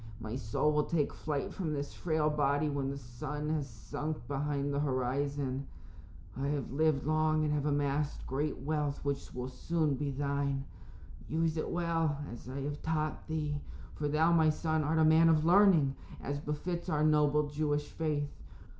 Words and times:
My 0.19 0.35
soul 0.35 0.71
will 0.73 0.85
take 0.85 1.13
flight 1.13 1.53
from 1.53 1.73
this 1.73 1.93
frail 1.93 2.27
body 2.31 2.69
when 2.69 2.89
the 2.89 2.97
sun 2.97 3.49
has 3.49 3.69
sunk 3.69 4.17
behind 4.27 4.73
the 4.73 4.79
horizon. 4.79 5.67
I 6.35 6.47
have 6.47 6.71
lived 6.71 7.05
long 7.05 7.43
and 7.43 7.53
have 7.53 7.67
amassed 7.67 8.25
great 8.25 8.57
wealth 8.57 9.05
which 9.05 9.31
will 9.35 9.47
soon 9.47 9.93
be 9.93 10.09
thine. 10.09 10.65
Use 11.29 11.55
it 11.55 11.69
well, 11.69 12.17
as 12.33 12.49
I 12.49 12.61
have 12.61 12.81
taught 12.81 13.27
thee, 13.27 13.61
for 13.93 14.07
thou, 14.07 14.31
my 14.33 14.49
son, 14.49 14.83
art 14.83 14.97
a 14.97 15.05
man 15.05 15.29
of 15.29 15.45
learning, 15.45 15.93
as 16.19 16.39
befits 16.39 16.89
our 16.89 17.03
noble 17.03 17.47
Jewish 17.47 17.85
faith. 17.87 18.31